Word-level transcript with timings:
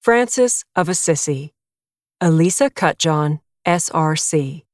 Francis 0.00 0.64
of 0.74 0.88
Assisi. 0.88 1.52
Elisa 2.22 2.70
Cuttjohn, 2.70 3.40
SRC. 3.66 4.64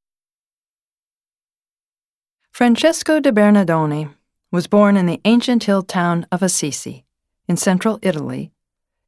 Francesco 2.53 3.19
de 3.19 3.33
Bernardone 3.33 4.15
was 4.53 4.69
born 4.69 4.97
in 4.97 5.07
the 5.07 5.21
ancient 5.25 5.65
hill 5.65 5.83
town 5.83 6.29
of 6.31 6.45
Assisi, 6.45 7.05
in 7.49 7.57
central 7.57 7.99
Italy, 8.03 8.53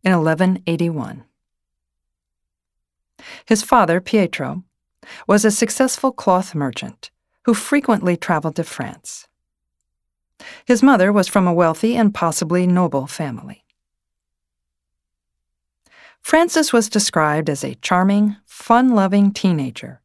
in 0.02 0.10
1181. 0.10 1.22
His 3.46 3.62
father, 3.62 4.00
Pietro, 4.00 4.64
was 5.28 5.44
a 5.44 5.52
successful 5.52 6.10
cloth 6.10 6.52
merchant 6.52 7.12
who 7.44 7.54
frequently 7.54 8.16
traveled 8.16 8.56
to 8.56 8.64
France. 8.64 9.28
His 10.64 10.82
mother 10.82 11.12
was 11.12 11.28
from 11.28 11.46
a 11.46 11.54
wealthy 11.54 11.94
and 11.94 12.12
possibly 12.12 12.66
noble 12.66 13.06
family. 13.06 13.64
Francis 16.22 16.72
was 16.72 16.88
described 16.88 17.48
as 17.48 17.64
a 17.64 17.76
charming, 17.76 18.36
fun 18.44 18.90
loving 18.90 19.32
teenager 19.32 20.00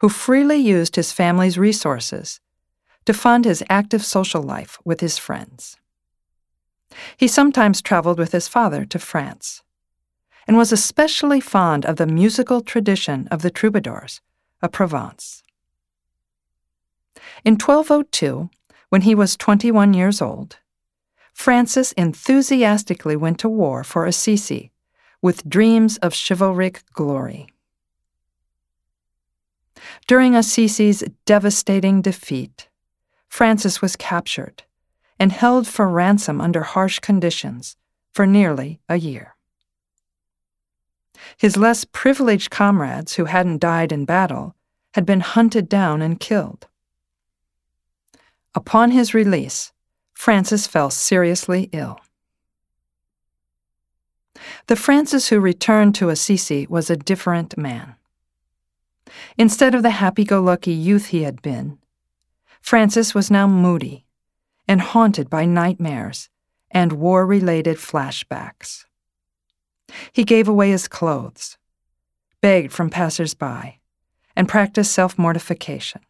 who 0.00 0.08
freely 0.08 0.56
used 0.56 0.96
his 0.96 1.12
family's 1.12 1.58
resources 1.58 2.40
to 3.04 3.12
fund 3.12 3.44
his 3.44 3.64
active 3.68 4.04
social 4.04 4.42
life 4.42 4.78
with 4.84 5.00
his 5.00 5.18
friends. 5.18 5.76
He 7.16 7.28
sometimes 7.28 7.82
traveled 7.82 8.18
with 8.18 8.32
his 8.32 8.48
father 8.48 8.84
to 8.86 8.98
France 8.98 9.62
and 10.46 10.56
was 10.56 10.72
especially 10.72 11.40
fond 11.40 11.84
of 11.84 11.96
the 11.96 12.06
musical 12.06 12.60
tradition 12.62 13.28
of 13.30 13.42
the 13.42 13.50
troubadours 13.50 14.20
of 14.62 14.72
Provence. 14.72 15.42
In 17.44 17.54
1202, 17.54 18.48
when 18.88 19.02
he 19.02 19.14
was 19.14 19.36
21 19.36 19.92
years 19.92 20.22
old, 20.22 20.56
Francis 21.34 21.92
enthusiastically 21.92 23.16
went 23.16 23.38
to 23.40 23.48
war 23.48 23.84
for 23.84 24.06
Assisi 24.06 24.72
with 25.22 25.48
dreams 25.48 25.96
of 25.98 26.14
chivalric 26.14 26.82
glory. 26.92 27.48
During 30.06 30.34
Assisi's 30.34 31.04
devastating 31.24 32.02
defeat, 32.02 32.68
Francis 33.28 33.80
was 33.82 33.96
captured 33.96 34.64
and 35.18 35.32
held 35.32 35.66
for 35.66 35.88
ransom 35.88 36.40
under 36.40 36.62
harsh 36.62 36.98
conditions 37.00 37.76
for 38.12 38.26
nearly 38.26 38.80
a 38.88 38.96
year. 38.96 39.36
His 41.36 41.56
less 41.56 41.84
privileged 41.84 42.50
comrades 42.50 43.14
who 43.14 43.24
hadn't 43.26 43.60
died 43.60 43.92
in 43.92 44.04
battle 44.04 44.54
had 44.94 45.04
been 45.04 45.20
hunted 45.20 45.68
down 45.68 46.00
and 46.00 46.18
killed. 46.18 46.66
Upon 48.54 48.90
his 48.90 49.14
release, 49.14 49.72
Francis 50.14 50.66
fell 50.66 50.90
seriously 50.90 51.68
ill. 51.72 52.00
The 54.66 54.76
Francis 54.76 55.28
who 55.28 55.40
returned 55.40 55.94
to 55.96 56.10
Assisi 56.10 56.66
was 56.68 56.90
a 56.90 56.96
different 56.96 57.56
man. 57.56 57.94
Instead 59.36 59.74
of 59.74 59.82
the 59.82 59.90
happy 59.90 60.24
go 60.24 60.40
lucky 60.40 60.72
youth 60.72 61.06
he 61.06 61.22
had 61.22 61.40
been, 61.42 61.78
Francis 62.60 63.14
was 63.14 63.30
now 63.30 63.46
moody 63.46 64.04
and 64.66 64.80
haunted 64.80 65.30
by 65.30 65.44
nightmares 65.44 66.28
and 66.70 66.92
war 66.92 67.24
related 67.26 67.78
flashbacks. 67.78 68.84
He 70.12 70.24
gave 70.24 70.48
away 70.48 70.70
his 70.70 70.88
clothes, 70.88 71.56
begged 72.42 72.72
from 72.72 72.90
passers 72.90 73.32
by, 73.34 73.78
and 74.36 74.48
practiced 74.48 74.92
self 74.92 75.18
mortification. 75.18 76.02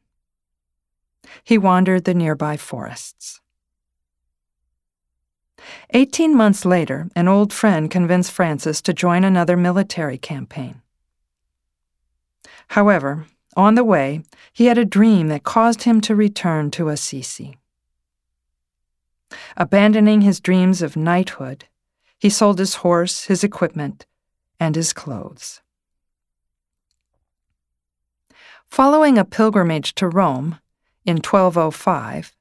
He 1.45 1.59
wandered 1.59 2.05
the 2.05 2.15
nearby 2.15 2.57
forests. 2.57 3.41
Eighteen 5.91 6.37
months 6.37 6.65
later, 6.65 7.09
an 7.15 7.29
old 7.29 7.53
friend 7.53 7.91
convinced 7.91 8.33
Francis 8.33 8.81
to 8.83 8.93
join 8.93 9.25
another 9.25 9.57
military 9.57 10.19
campaign. 10.19 10.83
However, 12.69 13.27
on 13.57 13.75
the 13.75 13.85
way, 13.85 14.23
he 14.53 14.67
had 14.67 14.79
a 14.79 14.85
dream 14.85 15.29
that 15.29 15.43
caused 15.43 15.83
him 15.83 16.01
to 16.03 16.15
return 16.15 16.71
to 16.73 16.89
Assisi. 16.89 17.57
Abandoning 19.57 20.21
his 20.21 20.41
dreams 20.41 20.81
of 20.83 20.97
knighthood, 20.97 21.65
he 22.19 22.31
sold 22.31 22.59
his 22.59 22.77
horse, 22.77 23.25
his 23.25 23.43
equipment, 23.45 24.07
and 24.61 24.77
his 24.77 24.93
clothes. 24.93 25.61
Following 28.67 29.19
a 29.19 29.25
pilgrimage 29.25 29.95
to 29.95 30.09
Rome 30.09 30.59
in 31.05 31.17
1205, 31.17 32.35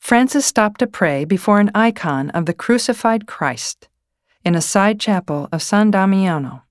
Francis 0.00 0.46
stopped 0.46 0.80
to 0.80 0.86
pray 0.86 1.24
before 1.24 1.60
an 1.60 1.70
icon 1.74 2.30
of 2.30 2.46
the 2.46 2.54
crucified 2.54 3.26
Christ 3.26 3.88
in 4.42 4.54
a 4.54 4.60
side 4.60 4.98
chapel 4.98 5.48
of 5.52 5.62
San 5.62 5.90
Damiano, 5.90 6.62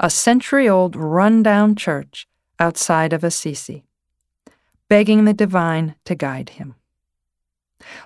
a 0.00 0.08
century 0.08 0.68
old 0.68 0.96
run-down 0.96 1.76
church 1.76 2.26
outside 2.58 3.12
of 3.12 3.22
Assisi, 3.22 3.84
begging 4.88 5.24
the 5.24 5.34
divine 5.34 5.94
to 6.06 6.14
guide 6.14 6.50
him. 6.50 6.74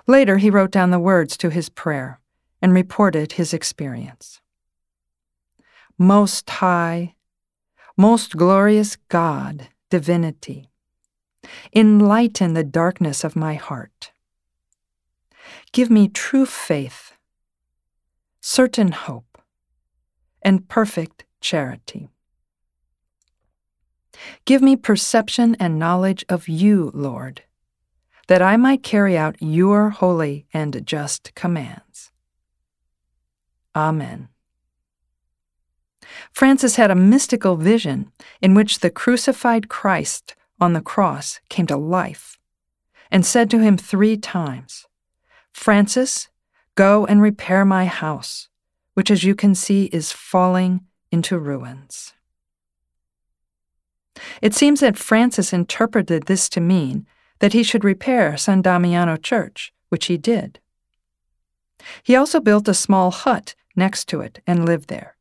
Later, 0.05 0.37
he 0.37 0.49
wrote 0.49 0.71
down 0.71 0.91
the 0.91 0.99
words 0.99 1.37
to 1.37 1.49
his 1.49 1.69
prayer 1.69 2.19
and 2.61 2.73
reported 2.73 3.33
his 3.33 3.53
experience. 3.53 4.41
Most 5.97 6.49
High, 6.49 7.15
most 7.95 8.35
glorious 8.35 8.97
God, 9.07 9.69
divinity, 9.89 10.69
enlighten 11.73 12.53
the 12.53 12.63
darkness 12.65 13.23
of 13.23 13.37
my 13.37 13.55
heart 13.55 14.11
Give 15.71 15.89
me 15.89 16.07
true 16.07 16.45
faith, 16.45 17.13
certain 18.41 18.91
hope, 18.91 19.41
and 20.41 20.67
perfect 20.67 21.25
charity. 21.41 22.09
Give 24.45 24.61
me 24.61 24.75
perception 24.75 25.55
and 25.59 25.79
knowledge 25.79 26.25
of 26.27 26.47
you, 26.47 26.91
Lord, 26.93 27.43
that 28.27 28.41
I 28.41 28.57
might 28.57 28.83
carry 28.83 29.17
out 29.17 29.35
your 29.39 29.89
holy 29.91 30.45
and 30.53 30.85
just 30.85 31.33
commands. 31.35 32.11
Amen. 33.75 34.29
Francis 36.31 36.75
had 36.75 36.91
a 36.91 36.95
mystical 36.95 37.55
vision 37.55 38.11
in 38.41 38.53
which 38.53 38.79
the 38.79 38.89
crucified 38.89 39.69
Christ 39.69 40.35
on 40.59 40.73
the 40.73 40.81
cross 40.81 41.39
came 41.49 41.67
to 41.67 41.77
life 41.77 42.37
and 43.11 43.25
said 43.25 43.49
to 43.51 43.59
him 43.59 43.77
three 43.77 44.17
times, 44.17 44.85
Francis, 45.59 46.29
go 46.75 47.05
and 47.05 47.21
repair 47.21 47.65
my 47.65 47.85
house, 47.85 48.47
which 48.93 49.11
as 49.11 49.25
you 49.25 49.35
can 49.35 49.53
see 49.53 49.89
is 49.91 50.13
falling 50.13 50.79
into 51.11 51.37
ruins. 51.37 52.13
It 54.41 54.53
seems 54.53 54.79
that 54.79 54.97
Francis 54.97 55.51
interpreted 55.51 56.27
this 56.27 56.47
to 56.49 56.61
mean 56.61 57.05
that 57.39 57.51
he 57.51 57.61
should 57.61 57.83
repair 57.83 58.37
San 58.37 58.61
Damiano 58.61 59.17
Church, 59.17 59.73
which 59.89 60.05
he 60.05 60.15
did. 60.17 60.61
He 62.03 62.15
also 62.15 62.39
built 62.39 62.69
a 62.69 62.73
small 62.73 63.11
hut 63.11 63.53
next 63.75 64.07
to 64.07 64.21
it 64.21 64.41
and 64.47 64.65
lived 64.65 64.87
there. 64.87 65.17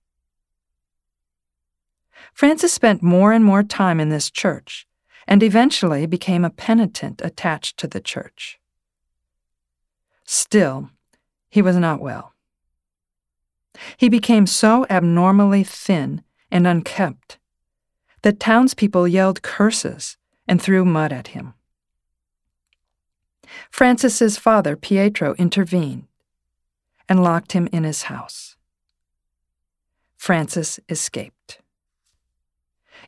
Francis 2.32 2.72
spent 2.72 3.02
more 3.02 3.32
and 3.32 3.44
more 3.44 3.64
time 3.64 3.98
in 3.98 4.10
this 4.10 4.30
church 4.30 4.86
and 5.26 5.42
eventually 5.42 6.06
became 6.06 6.44
a 6.44 6.50
penitent 6.50 7.20
attached 7.24 7.76
to 7.78 7.88
the 7.88 8.00
church. 8.00 8.57
Still, 10.30 10.90
he 11.48 11.62
was 11.62 11.76
not 11.76 12.02
well. 12.02 12.34
He 13.96 14.10
became 14.10 14.46
so 14.46 14.84
abnormally 14.90 15.64
thin 15.64 16.22
and 16.50 16.66
unkempt 16.66 17.38
that 18.20 18.38
townspeople 18.38 19.08
yelled 19.08 19.40
curses 19.40 20.18
and 20.46 20.60
threw 20.60 20.84
mud 20.84 21.14
at 21.14 21.28
him. 21.28 21.54
Francis's 23.70 24.36
father, 24.36 24.76
Pietro, 24.76 25.34
intervened 25.38 26.06
and 27.08 27.22
locked 27.22 27.52
him 27.52 27.66
in 27.72 27.84
his 27.84 28.02
house. 28.02 28.54
Francis 30.18 30.78
escaped. 30.90 31.62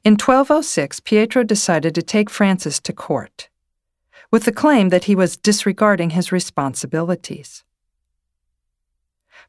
In 0.03 0.13
1206, 0.13 1.01
Pietro 1.01 1.45
decided 1.45 1.95
to 1.95 2.03
take 2.03 2.31
Francis 2.31 2.81
to 2.81 2.95
court 2.95 3.50
with 4.31 4.45
the 4.45 4.53
claim 4.53 4.91
that 4.91 5.05
he 5.05 5.15
was 5.15 5.37
disregarding 5.37 6.11
his 6.11 6.33
responsibilities. 6.33 7.65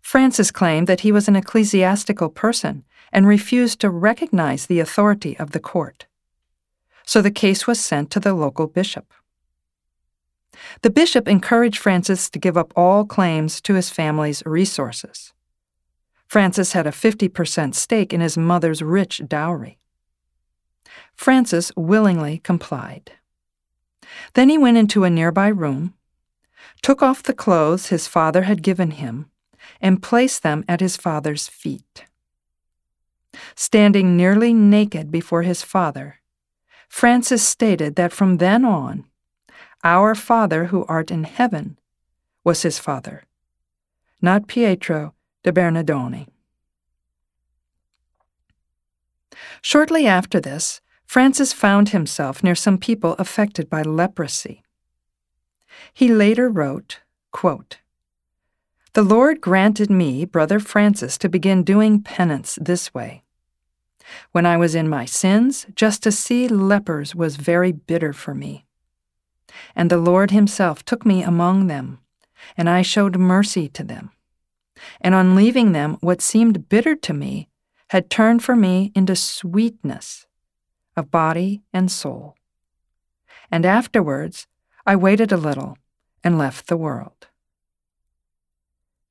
Francis 0.02 0.52
claimed 0.52 0.88
that 0.88 1.02
he 1.02 1.12
was 1.12 1.28
an 1.28 1.36
ecclesiastical 1.36 2.30
person 2.30 2.84
and 3.12 3.28
refused 3.28 3.80
to 3.80 3.90
recognize 3.90 4.66
the 4.66 4.80
authority 4.80 5.38
of 5.38 5.52
the 5.52 5.60
court. 5.60 6.08
So 7.06 7.22
the 7.22 7.32
case 7.32 7.68
was 7.68 7.80
sent 7.80 8.10
to 8.12 8.20
the 8.20 8.34
local 8.34 8.68
bishop. 8.68 9.14
The 10.82 10.90
bishop 10.90 11.28
encouraged 11.28 11.78
Francis 11.78 12.30
to 12.30 12.40
give 12.40 12.58
up 12.58 12.74
all 12.76 13.06
claims 13.06 13.62
to 13.62 13.74
his 13.74 13.90
family's 13.90 14.44
resources. 14.46 15.34
Francis 16.28 16.74
had 16.74 16.88
a 16.88 16.92
50% 16.92 17.76
stake 17.76 18.14
in 18.14 18.22
his 18.22 18.38
mother's 18.38 18.82
rich 18.82 19.22
dowry. 19.28 19.80
Francis 21.14 21.72
willingly 21.76 22.40
complied. 22.40 23.12
Then 24.34 24.50
he 24.50 24.58
went 24.58 24.78
into 24.78 25.04
a 25.04 25.10
nearby 25.10 25.48
room, 25.48 25.94
took 26.82 27.02
off 27.02 27.24
the 27.24 27.34
clothes 27.34 27.88
his 27.88 28.08
father 28.08 28.44
had 28.44 28.64
given 28.64 28.92
him, 28.92 29.30
and 29.80 30.02
placed 30.04 30.44
them 30.44 30.64
at 30.68 30.80
his 30.80 30.98
father's 30.98 31.48
feet. 31.48 32.06
Standing 33.56 34.18
nearly 34.18 34.54
naked 34.54 35.12
before 35.12 35.44
his 35.44 35.62
father, 35.62 36.18
Francis 36.90 37.46
stated 37.48 37.96
that 37.96 38.12
from 38.12 38.38
then 38.38 38.66
on, 38.66 39.06
Our 39.84 40.14
Father 40.14 40.66
who 40.66 40.86
art 40.88 41.10
in 41.10 41.24
heaven 41.24 41.80
was 42.44 42.64
his 42.64 42.80
father, 42.80 43.24
not 44.22 44.48
Pietro 44.48 45.14
de 45.44 45.52
Bernardone. 45.52 46.28
Shortly 49.62 50.06
after 50.08 50.40
this, 50.40 50.82
Francis 51.12 51.52
found 51.52 51.90
himself 51.90 52.42
near 52.42 52.56
some 52.56 52.78
people 52.78 53.16
affected 53.20 53.70
by 53.70 53.82
leprosy. 53.82 54.64
He 55.94 56.08
later 56.08 56.48
wrote, 56.48 57.02
quote, 57.34 57.80
The 58.94 59.04
Lord 59.04 59.42
granted 59.42 59.90
me, 59.90 60.24
Brother 60.24 60.58
Francis, 60.58 61.18
to 61.18 61.28
begin 61.28 61.66
doing 61.66 62.02
penance 62.02 62.58
this 62.62 62.94
way. 62.94 63.24
When 64.32 64.46
I 64.46 64.56
was 64.56 64.74
in 64.74 64.88
my 64.88 65.04
sins, 65.04 65.66
just 65.76 66.02
to 66.04 66.14
see 66.14 66.48
lepers 66.48 67.14
was 67.14 67.36
very 67.36 67.74
bitter 67.74 68.14
for 68.14 68.34
me. 68.34 68.66
And 69.76 69.90
the 69.90 69.98
Lord 69.98 70.32
Himself 70.32 70.86
took 70.86 71.06
me 71.06 71.24
among 71.24 71.68
them, 71.68 72.00
and 72.56 72.70
I 72.70 72.84
showed 72.84 73.18
mercy 73.18 73.68
to 73.68 73.84
them. 73.84 74.12
And 75.02 75.14
on 75.14 75.36
leaving 75.36 75.74
them, 75.74 75.98
what 76.00 76.22
seemed 76.22 76.70
bitter 76.70 76.96
to 76.96 77.14
me 77.14 77.50
had 77.90 78.10
turned 78.10 78.46
for 78.46 78.56
me 78.56 78.94
into 78.96 79.18
sweetness 79.18 80.26
of 81.02 81.12
body 81.12 81.64
and 81.74 81.92
soul. 81.92 82.36
And 83.52 83.66
afterwards, 83.66 84.48
I 84.86 84.96
waited 84.96 85.32
a 85.32 85.38
little 85.38 85.78
and 86.24 86.38
left 86.38 86.68
the 86.68 86.78
world. 86.78 87.28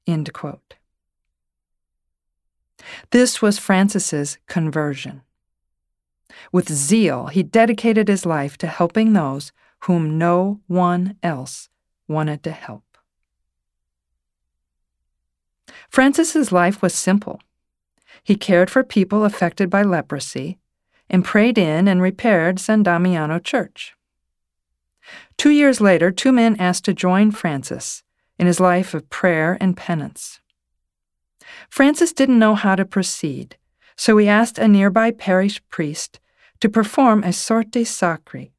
End 0.06 0.32
quote. 0.32 0.76
This 3.10 3.42
was 3.42 3.58
Francis's 3.58 4.38
conversion. 4.46 5.22
With 6.52 6.72
zeal, 6.72 7.26
he 7.26 7.42
dedicated 7.42 8.08
his 8.08 8.24
life 8.24 8.56
to 8.58 8.66
helping 8.66 9.12
those 9.12 9.52
whom 9.80 10.16
no 10.16 10.60
one 10.68 11.16
else 11.22 11.68
wanted 12.08 12.42
to 12.44 12.52
help. 12.52 12.84
Francis's 15.88 16.52
life 16.52 16.80
was 16.82 16.94
simple. 16.94 17.40
He 18.22 18.36
cared 18.36 18.70
for 18.70 18.84
people 18.84 19.24
affected 19.24 19.68
by 19.68 19.82
leprosy 19.82 20.58
and 21.10 21.24
prayed 21.24 21.58
in 21.58 21.88
and 21.88 22.00
repaired 22.00 22.60
San 22.60 22.82
Damiano 22.84 23.38
Church. 23.40 23.94
Two 25.36 25.50
years 25.50 25.80
later, 25.80 26.10
two 26.10 26.32
men 26.32 26.56
asked 26.58 26.84
to 26.84 26.94
join 26.94 27.32
Francis 27.32 28.04
in 28.38 28.46
his 28.46 28.60
life 28.60 28.94
of 28.94 29.10
prayer 29.10 29.58
and 29.60 29.76
penance. 29.76 30.40
Francis 31.68 32.12
didn't 32.12 32.38
know 32.38 32.54
how 32.54 32.76
to 32.76 32.84
proceed, 32.84 33.56
so 33.96 34.16
he 34.16 34.28
asked 34.28 34.58
a 34.58 34.68
nearby 34.68 35.10
parish 35.10 35.60
priest 35.68 36.20
to 36.60 36.68
perform 36.68 37.24
a 37.24 37.32
sorte 37.32 37.84
sacrae, 37.84 38.52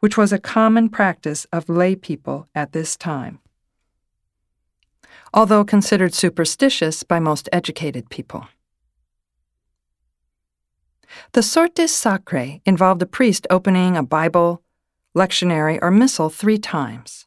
which 0.00 0.16
was 0.16 0.32
a 0.32 0.38
common 0.38 0.88
practice 0.88 1.46
of 1.52 1.68
lay 1.68 1.96
people 1.96 2.48
at 2.54 2.72
this 2.72 2.96
time, 2.96 3.40
although 5.34 5.64
considered 5.64 6.14
superstitious 6.14 7.02
by 7.02 7.18
most 7.18 7.48
educated 7.52 8.08
people. 8.08 8.46
The 11.32 11.42
sorte 11.42 11.88
sacrae 11.88 12.60
involved 12.64 13.02
a 13.02 13.06
priest 13.06 13.46
opening 13.50 13.96
a 13.96 14.02
Bible, 14.02 14.62
lectionary, 15.16 15.78
or 15.82 15.90
missal 15.90 16.30
three 16.30 16.58
times, 16.58 17.26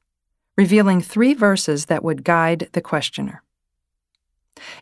revealing 0.58 1.02
three 1.02 1.34
verses 1.34 1.86
that 1.86 2.04
would 2.04 2.24
guide 2.24 2.70
the 2.74 2.82
questioner. 2.82 3.44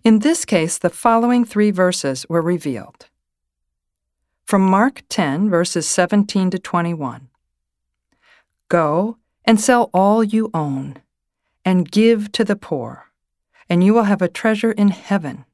In 0.03 0.19
this 0.19 0.45
case, 0.45 0.77
the 0.77 0.89
following 0.89 1.45
three 1.45 1.71
verses 1.71 2.25
were 2.29 2.41
revealed. 2.41 3.07
From 4.45 4.61
Mark 4.61 5.03
10, 5.09 5.49
verses 5.49 5.87
17 5.87 6.51
to 6.51 6.59
21 6.59 7.29
Go 8.69 9.17
and 9.45 9.59
sell 9.59 9.89
all 9.93 10.23
you 10.23 10.49
own, 10.53 11.01
and 11.65 11.91
give 11.91 12.31
to 12.33 12.43
the 12.43 12.55
poor, 12.55 13.07
and 13.69 13.83
you 13.83 13.93
will 13.93 14.03
have 14.03 14.21
a 14.21 14.27
treasure 14.27 14.71
in 14.71 14.89
heaven. 14.89 15.45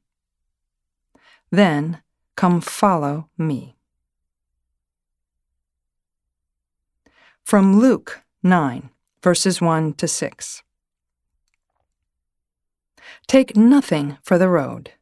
Then 1.50 2.02
come 2.36 2.60
follow 2.60 3.28
me. 3.36 3.76
From 7.42 7.80
Luke 7.80 8.22
9, 8.42 8.90
verses 9.22 9.60
1 9.60 9.94
to 9.94 10.06
6. 10.06 10.62
Take 13.26 13.56
nothing 13.56 14.18
for 14.22 14.38
the 14.38 14.48
road 14.48 14.92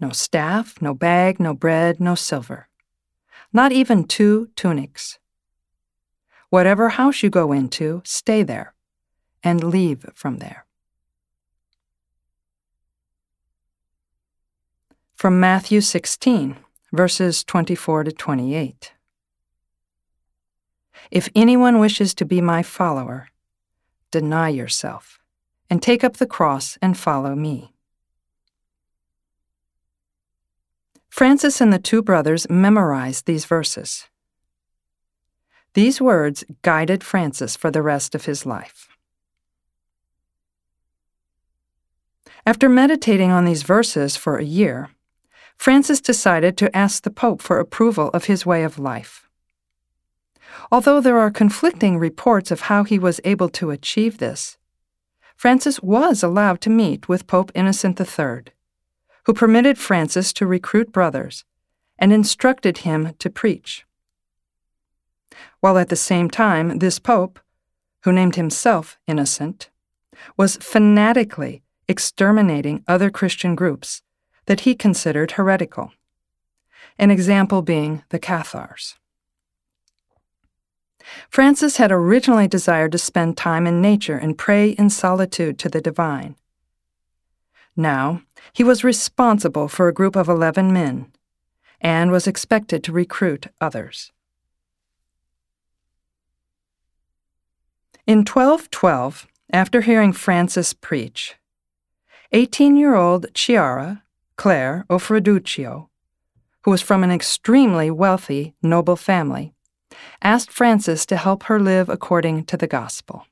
no 0.00 0.10
staff, 0.10 0.80
no 0.80 0.94
bag, 0.94 1.40
no 1.40 1.52
bread, 1.52 1.98
no 1.98 2.14
silver, 2.14 2.68
not 3.52 3.72
even 3.72 4.04
two 4.04 4.48
tunics. 4.54 5.18
Whatever 6.50 6.90
house 6.90 7.22
you 7.22 7.30
go 7.30 7.50
into, 7.52 8.00
stay 8.04 8.44
there, 8.44 8.74
and 9.42 9.64
leave 9.64 10.06
from 10.14 10.36
there. 10.36 10.67
From 15.18 15.40
Matthew 15.40 15.80
16, 15.80 16.58
verses 16.92 17.42
24 17.42 18.04
to 18.04 18.12
28. 18.12 18.92
If 21.10 21.28
anyone 21.34 21.80
wishes 21.80 22.14
to 22.14 22.24
be 22.24 22.40
my 22.40 22.62
follower, 22.62 23.26
deny 24.12 24.50
yourself 24.50 25.18
and 25.68 25.82
take 25.82 26.04
up 26.04 26.18
the 26.18 26.26
cross 26.26 26.78
and 26.80 26.96
follow 26.96 27.34
me. 27.34 27.74
Francis 31.08 31.60
and 31.60 31.72
the 31.72 31.80
two 31.80 32.00
brothers 32.00 32.48
memorized 32.48 33.26
these 33.26 33.44
verses. 33.44 34.06
These 35.74 36.00
words 36.00 36.44
guided 36.62 37.02
Francis 37.02 37.56
for 37.56 37.72
the 37.72 37.82
rest 37.82 38.14
of 38.14 38.26
his 38.26 38.46
life. 38.46 38.86
After 42.46 42.68
meditating 42.68 43.32
on 43.32 43.46
these 43.46 43.64
verses 43.64 44.16
for 44.16 44.38
a 44.38 44.44
year, 44.44 44.90
Francis 45.58 46.00
decided 46.00 46.56
to 46.56 46.74
ask 46.74 47.02
the 47.02 47.10
Pope 47.10 47.42
for 47.42 47.58
approval 47.58 48.08
of 48.14 48.24
his 48.24 48.46
way 48.46 48.62
of 48.62 48.78
life. 48.78 49.28
Although 50.70 51.00
there 51.00 51.18
are 51.18 51.30
conflicting 51.30 51.98
reports 51.98 52.50
of 52.50 52.62
how 52.62 52.84
he 52.84 52.98
was 52.98 53.20
able 53.24 53.48
to 53.50 53.70
achieve 53.70 54.18
this, 54.18 54.56
Francis 55.36 55.80
was 55.82 56.22
allowed 56.22 56.60
to 56.62 56.70
meet 56.70 57.08
with 57.08 57.26
Pope 57.26 57.50
Innocent 57.54 58.00
III, 58.00 58.52
who 59.24 59.34
permitted 59.34 59.78
Francis 59.78 60.32
to 60.34 60.46
recruit 60.46 60.92
brothers 60.92 61.44
and 61.98 62.12
instructed 62.12 62.78
him 62.78 63.14
to 63.18 63.28
preach. 63.28 63.84
While 65.60 65.76
at 65.76 65.88
the 65.88 65.96
same 65.96 66.30
time, 66.30 66.78
this 66.78 66.98
pope, 66.98 67.40
who 68.04 68.12
named 68.12 68.36
himself 68.36 68.96
Innocent, 69.06 69.70
was 70.36 70.56
fanatically 70.56 71.62
exterminating 71.88 72.84
other 72.86 73.10
Christian 73.10 73.54
groups 73.54 74.02
that 74.48 74.60
he 74.60 74.74
considered 74.74 75.32
heretical, 75.32 75.92
an 76.98 77.10
example 77.10 77.60
being 77.60 78.02
the 78.08 78.18
Cathars. 78.18 78.96
Francis 81.28 81.76
had 81.76 81.92
originally 81.92 82.48
desired 82.48 82.92
to 82.92 82.98
spend 82.98 83.36
time 83.36 83.66
in 83.66 83.82
nature 83.82 84.16
and 84.16 84.38
pray 84.38 84.70
in 84.70 84.88
solitude 84.88 85.58
to 85.58 85.68
the 85.68 85.82
divine. 85.82 86.34
Now, 87.76 88.22
he 88.54 88.64
was 88.64 88.82
responsible 88.82 89.68
for 89.68 89.86
a 89.86 89.92
group 89.92 90.16
of 90.16 90.30
11 90.30 90.72
men 90.72 91.12
and 91.78 92.10
was 92.10 92.26
expected 92.26 92.82
to 92.84 92.92
recruit 92.92 93.48
others. 93.60 94.12
In 98.06 98.20
1212, 98.20 99.26
after 99.52 99.82
hearing 99.82 100.14
Francis 100.14 100.72
preach, 100.72 101.34
18 102.32 102.76
year 102.76 102.94
old 102.94 103.26
Chiara, 103.34 104.04
Clare 104.38 104.86
Offreduccio, 104.88 105.88
who 106.62 106.70
was 106.70 106.80
from 106.80 107.02
an 107.02 107.10
extremely 107.10 107.90
wealthy, 107.90 108.54
noble 108.62 108.94
family, 108.94 109.52
asked 110.22 110.52
Francis 110.52 111.04
to 111.06 111.16
help 111.16 111.42
her 111.44 111.58
live 111.58 111.88
according 111.88 112.44
to 112.44 112.56
the 112.56 112.68
gospel. 112.68 113.26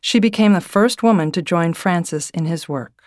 She 0.00 0.18
became 0.18 0.54
the 0.54 0.62
first 0.62 1.02
woman 1.02 1.30
to 1.32 1.42
join 1.42 1.74
Francis 1.74 2.30
in 2.30 2.46
his 2.46 2.66
work. 2.66 3.02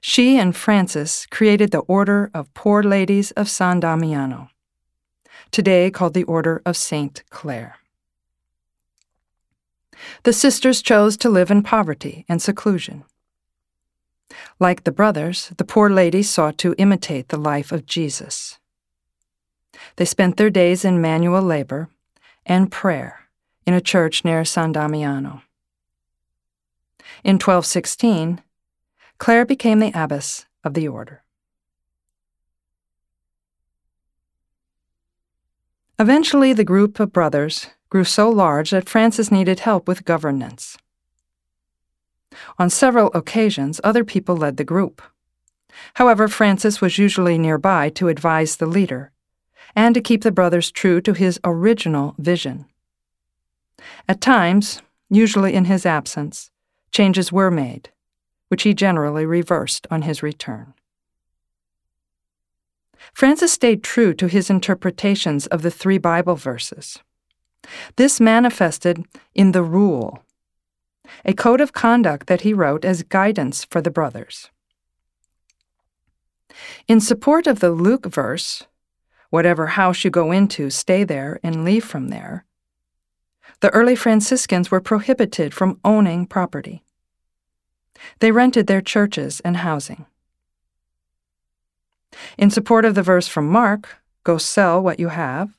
She 0.00 0.38
and 0.38 0.54
Francis 0.54 1.26
created 1.26 1.72
the 1.72 1.80
Order 1.80 2.30
of 2.32 2.54
Poor 2.54 2.84
Ladies 2.84 3.32
of 3.32 3.48
San 3.48 3.80
Damiano, 3.80 4.48
today 5.50 5.90
called 5.90 6.14
the 6.14 6.22
Order 6.24 6.62
of 6.64 6.76
Saint 6.76 7.24
Clare. 7.30 7.78
The 10.22 10.32
sisters 10.32 10.82
chose 10.82 11.16
to 11.16 11.28
live 11.28 11.50
in 11.50 11.64
poverty 11.64 12.24
and 12.28 12.40
seclusion. 12.40 13.02
Like 14.60 14.84
the 14.84 14.92
brothers, 14.92 15.52
the 15.56 15.64
poor 15.64 15.88
lady 15.88 16.22
sought 16.22 16.58
to 16.58 16.74
imitate 16.78 17.28
the 17.28 17.36
life 17.36 17.70
of 17.70 17.86
Jesus. 17.86 18.58
They 19.96 20.04
spent 20.04 20.36
their 20.36 20.50
days 20.50 20.84
in 20.84 21.00
manual 21.00 21.42
labor 21.42 21.88
and 22.44 22.72
prayer 22.72 23.28
in 23.66 23.74
a 23.74 23.80
church 23.80 24.24
near 24.24 24.44
San 24.44 24.72
Damiano. 24.72 25.42
In 27.22 27.34
1216, 27.34 28.40
Clare 29.18 29.44
became 29.44 29.80
the 29.80 29.92
abbess 29.94 30.46
of 30.64 30.74
the 30.74 30.88
order. 30.88 31.22
Eventually, 35.98 36.52
the 36.52 36.64
group 36.64 37.00
of 37.00 37.12
brothers 37.12 37.68
grew 37.90 38.04
so 38.04 38.30
large 38.30 38.70
that 38.70 38.88
Francis 38.88 39.30
needed 39.32 39.60
help 39.60 39.88
with 39.88 40.04
governance. 40.04 40.78
On 42.58 42.70
several 42.70 43.10
occasions, 43.14 43.80
other 43.84 44.04
people 44.04 44.36
led 44.36 44.56
the 44.56 44.64
group. 44.64 45.02
However, 45.94 46.28
Francis 46.28 46.80
was 46.80 46.98
usually 46.98 47.38
nearby 47.38 47.90
to 47.90 48.08
advise 48.08 48.56
the 48.56 48.66
leader 48.66 49.12
and 49.76 49.94
to 49.94 50.00
keep 50.00 50.22
the 50.22 50.32
brothers 50.32 50.70
true 50.70 51.00
to 51.00 51.12
his 51.12 51.38
original 51.44 52.14
vision. 52.18 52.66
At 54.08 54.20
times, 54.20 54.82
usually 55.08 55.54
in 55.54 55.66
his 55.66 55.86
absence, 55.86 56.50
changes 56.90 57.32
were 57.32 57.50
made, 57.50 57.90
which 58.48 58.62
he 58.62 58.74
generally 58.74 59.26
reversed 59.26 59.86
on 59.90 60.02
his 60.02 60.22
return. 60.22 60.74
Francis 63.12 63.52
stayed 63.52 63.82
true 63.82 64.12
to 64.14 64.26
his 64.26 64.50
interpretations 64.50 65.46
of 65.46 65.62
the 65.62 65.70
three 65.70 65.98
Bible 65.98 66.34
verses. 66.34 66.98
This 67.96 68.20
manifested 68.20 69.04
in 69.34 69.52
the 69.52 69.62
Rule, 69.62 70.24
a 71.24 71.34
code 71.34 71.60
of 71.60 71.72
conduct 71.72 72.26
that 72.26 72.42
he 72.42 72.52
wrote 72.52 72.84
as 72.84 73.02
guidance 73.02 73.64
for 73.64 73.80
the 73.80 73.90
brothers. 73.90 74.50
In 76.86 77.00
support 77.00 77.46
of 77.46 77.60
the 77.60 77.70
Luke 77.70 78.06
verse, 78.06 78.64
whatever 79.30 79.68
house 79.68 80.04
you 80.04 80.10
go 80.10 80.32
into, 80.32 80.70
stay 80.70 81.04
there 81.04 81.38
and 81.42 81.64
leave 81.64 81.84
from 81.84 82.08
there, 82.08 82.44
the 83.60 83.70
early 83.70 83.96
Franciscans 83.96 84.70
were 84.70 84.80
prohibited 84.80 85.52
from 85.52 85.80
owning 85.84 86.26
property. 86.26 86.84
They 88.20 88.30
rented 88.30 88.66
their 88.66 88.80
churches 88.80 89.40
and 89.40 89.58
housing. 89.58 90.06
In 92.36 92.50
support 92.50 92.84
of 92.84 92.94
the 92.94 93.02
verse 93.02 93.28
from 93.28 93.48
Mark, 93.48 93.96
go 94.24 94.38
sell 94.38 94.80
what 94.80 95.00
you 95.00 95.08
have, 95.08 95.57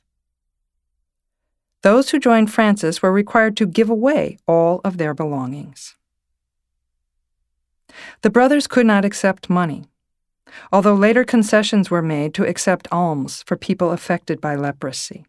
those 1.82 2.10
who 2.10 2.18
joined 2.18 2.52
Francis 2.52 3.02
were 3.02 3.12
required 3.12 3.56
to 3.56 3.66
give 3.66 3.88
away 3.88 4.38
all 4.46 4.80
of 4.84 4.98
their 4.98 5.14
belongings. 5.14 5.96
The 8.22 8.30
brothers 8.30 8.66
could 8.66 8.86
not 8.86 9.04
accept 9.04 9.50
money, 9.50 9.84
although 10.72 10.94
later 10.94 11.24
concessions 11.24 11.90
were 11.90 12.02
made 12.02 12.34
to 12.34 12.46
accept 12.46 12.88
alms 12.92 13.42
for 13.46 13.56
people 13.56 13.92
affected 13.92 14.40
by 14.40 14.54
leprosy. 14.54 15.24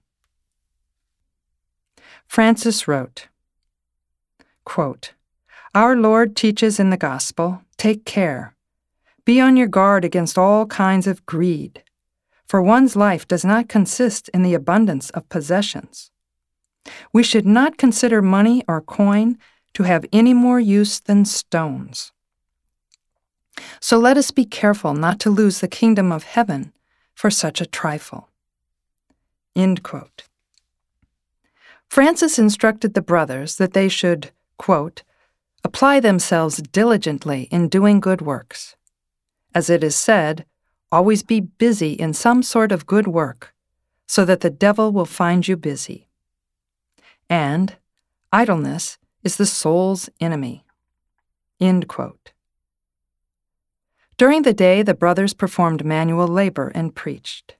Francis 2.28 2.88
wrote, 2.88 3.28
quote, 4.64 5.14
Our 5.74 5.96
Lord 5.96 6.36
teaches 6.36 6.80
in 6.80 6.90
the 6.90 6.98
Gospel 6.98 7.62
take 7.78 8.06
care. 8.06 8.56
Be 9.26 9.40
on 9.40 9.58
your 9.58 9.68
guard 9.68 10.04
against 10.06 10.38
all 10.38 10.66
kinds 10.66 11.08
of 11.08 11.26
greed, 11.26 11.84
for 12.48 12.62
one's 12.62 12.96
life 12.96 13.28
does 13.28 13.46
not 13.46 13.70
consist 13.70 14.30
in 14.30 14.44
the 14.44 14.54
abundance 14.54 15.10
of 15.12 15.30
possessions. 15.30 16.11
We 17.14 17.24
should 17.24 17.46
not 17.46 17.78
consider 17.78 18.22
money 18.22 18.64
or 18.68 18.82
coin 18.82 19.38
to 19.74 19.84
have 19.84 20.06
any 20.12 20.34
more 20.34 20.60
use 20.60 21.00
than 21.00 21.26
stones. 21.26 22.12
So 23.80 23.98
let 23.98 24.18
us 24.18 24.32
be 24.32 24.46
careful 24.46 24.94
not 24.94 25.20
to 25.22 25.30
lose 25.30 25.60
the 25.60 25.68
kingdom 25.68 26.12
of 26.12 26.24
heaven 26.24 26.74
for 27.14 27.30
such 27.30 27.62
a 27.62 27.66
trifle. 27.66 28.30
End 29.56 29.84
quote. 29.84 30.24
Francis 31.90 32.40
instructed 32.40 32.94
the 32.94 33.02
brothers 33.02 33.58
that 33.58 33.74
they 33.74 33.90
should, 33.90 34.32
quote, 34.58 35.04
apply 35.64 36.00
themselves 36.00 36.58
diligently 36.58 37.44
in 37.52 37.68
doing 37.68 38.00
good 38.00 38.22
works. 38.22 38.76
As 39.54 39.70
it 39.70 39.84
is 39.84 39.96
said, 39.96 40.46
always 40.92 41.22
be 41.22 41.42
busy 41.42 41.94
in 41.94 42.14
some 42.14 42.44
sort 42.44 42.72
of 42.72 42.88
good 42.88 43.08
work, 43.08 43.54
so 44.08 44.24
that 44.26 44.40
the 44.40 44.50
devil 44.50 44.92
will 44.92 45.06
find 45.06 45.48
you 45.48 45.58
busy 45.58 46.08
and 47.32 47.78
idleness 48.34 48.98
is 49.24 49.38
the 49.38 49.46
soul's 49.46 50.10
enemy. 50.20 50.66
End 51.62 51.88
quote. 51.88 52.34
During 54.18 54.42
the 54.42 54.54
day, 54.54 54.84
the 54.84 54.94
brothers 54.94 55.34
performed 55.34 55.86
manual 55.86 56.28
labor 56.28 56.74
and 56.76 56.94
preached. 56.94 57.56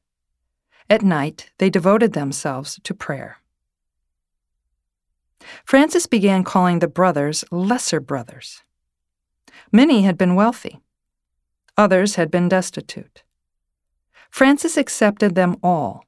At 0.90 1.02
night, 1.02 1.52
they 1.58 1.70
devoted 1.70 2.12
themselves 2.12 2.82
to 2.84 2.94
prayer. 2.94 3.38
Francis 5.64 6.06
began 6.06 6.44
calling 6.44 6.80
the 6.80 6.88
brothers 6.90 7.46
lesser 7.50 8.02
brothers. 8.02 8.64
Many 9.72 10.02
had 10.02 10.18
been 10.18 10.36
wealthy, 10.36 10.82
others 11.78 12.16
had 12.16 12.30
been 12.30 12.50
destitute. 12.50 13.24
Francis 14.30 14.76
accepted 14.76 15.36
them 15.36 15.56
all, 15.64 16.04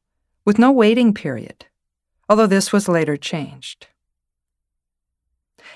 with 0.46 0.60
no 0.60 0.72
waiting 0.72 1.14
period 1.14 1.66
although 2.30 2.48
this 2.48 2.72
was 2.72 2.88
later 2.88 3.18
changed. 3.18 3.88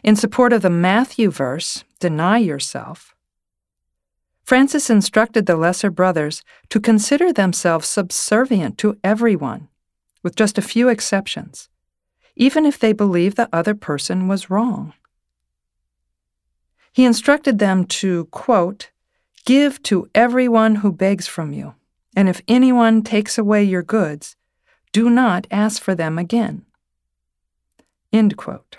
In 0.04 0.16
support 0.16 0.54
of 0.54 0.62
the 0.62 0.70
Matthew 0.70 1.32
verse, 1.32 1.84
deny 2.00 2.38
yourself, 2.38 3.16
Francis 4.48 4.90
instructed 4.90 5.46
the 5.46 5.58
lesser 5.58 5.92
brothers 5.92 6.42
to 6.70 6.80
consider 6.80 7.34
themselves 7.34 7.86
subservient 7.86 8.78
to 8.78 8.98
everyone, 9.04 9.68
with 10.24 10.38
just 10.38 10.58
a 10.58 10.62
few 10.62 10.88
exceptions, 10.88 11.68
even 12.38 12.66
if 12.66 12.80
they 12.80 12.94
believed 12.94 13.36
the 13.36 13.50
other 13.52 13.76
person 13.76 14.30
was 14.30 14.50
wrong. 14.50 14.94
He 16.94 17.04
instructed 17.04 17.60
them 17.60 17.84
to, 18.00 18.26
quote, 18.28 18.92
Give 19.44 19.84
to 19.84 20.10
everyone 20.16 20.76
who 20.76 20.94
begs 20.94 21.28
from 21.28 21.52
you, 21.52 21.76
and 22.16 22.30
if 22.30 22.42
anyone 22.48 23.04
takes 23.04 23.38
away 23.38 23.66
your 23.66 23.84
goods, 23.84 24.37
do 24.98 25.12
not 25.12 25.46
ask 25.52 25.80
for 25.80 25.94
them 25.94 26.18
again. 26.18 26.66
End 28.12 28.36
quote. 28.36 28.78